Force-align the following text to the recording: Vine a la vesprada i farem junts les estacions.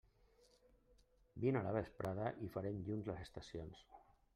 Vine 1.45 1.61
a 1.61 1.63
la 1.69 1.75
vesprada 1.77 2.33
i 2.49 2.53
farem 2.57 2.81
junts 2.91 3.15
les 3.15 3.25
estacions. 3.29 3.89